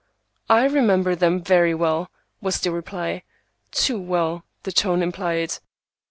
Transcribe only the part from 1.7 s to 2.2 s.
well,"